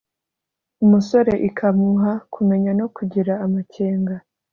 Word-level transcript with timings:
umusore 0.83 1.33
ikamuha 1.47 2.11
kumenya 2.33 2.71
no 2.79 2.87
kugira 2.95 3.33
amakenga, 3.45 4.15